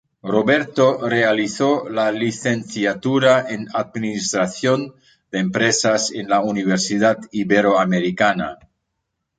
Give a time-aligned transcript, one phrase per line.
[0.23, 4.95] Roberto realizó la licenciatura en administración
[5.29, 8.57] de empresas en la Universidad Iberoamericana.